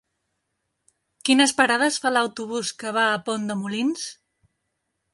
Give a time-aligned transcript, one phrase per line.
[1.29, 4.11] Quines parades fa l'autobús que va a Pont de Molins?